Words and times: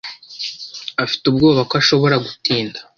Afite 1.03 1.23
ubwoba 1.27 1.61
ko 1.69 1.73
ashobora 1.81 2.15
gutinda. 2.25 2.79